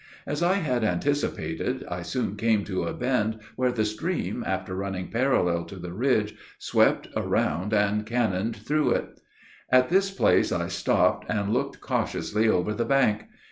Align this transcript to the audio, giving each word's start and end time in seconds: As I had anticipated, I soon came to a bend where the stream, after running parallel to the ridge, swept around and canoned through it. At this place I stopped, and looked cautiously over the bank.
As 0.25 0.41
I 0.41 0.55
had 0.55 0.83
anticipated, 0.83 1.85
I 1.87 2.01
soon 2.01 2.35
came 2.35 2.63
to 2.63 2.85
a 2.85 2.91
bend 2.91 3.37
where 3.55 3.71
the 3.71 3.85
stream, 3.85 4.43
after 4.47 4.73
running 4.73 5.11
parallel 5.11 5.63
to 5.65 5.75
the 5.75 5.93
ridge, 5.93 6.33
swept 6.57 7.07
around 7.15 7.71
and 7.71 8.03
canoned 8.03 8.55
through 8.55 8.93
it. 8.93 9.21
At 9.71 9.89
this 9.89 10.09
place 10.09 10.51
I 10.51 10.69
stopped, 10.69 11.27
and 11.29 11.53
looked 11.53 11.81
cautiously 11.81 12.47
over 12.49 12.73
the 12.73 12.83
bank. 12.83 13.25